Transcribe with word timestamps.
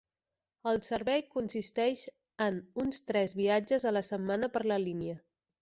El 0.71 0.79
servei 0.87 1.21
consisteix 1.35 2.01
en 2.47 2.59
uns 2.85 3.03
tres 3.13 3.39
viatges 3.43 3.89
a 3.91 3.95
la 3.97 4.07
setmana 4.11 4.55
per 4.57 4.69
la 4.73 4.83
línia. 4.89 5.25